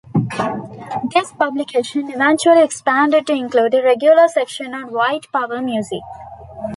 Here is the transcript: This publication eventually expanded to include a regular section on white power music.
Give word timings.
This 1.13 1.31
publication 1.33 2.09
eventually 2.09 2.63
expanded 2.63 3.27
to 3.27 3.33
include 3.33 3.75
a 3.75 3.83
regular 3.83 4.27
section 4.29 4.73
on 4.73 4.91
white 4.91 5.27
power 5.31 5.61
music. 5.61 6.01